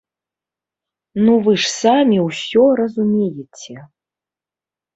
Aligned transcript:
Ну 1.25 1.33
вы 1.49 1.53
ж 1.65 1.69
самі 1.81 2.17
ўсё 2.29 2.63
разумееце! 2.81 3.79